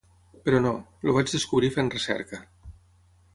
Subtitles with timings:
[0.47, 0.71] Però no,
[1.09, 2.41] el vaig descobrir fent recerca.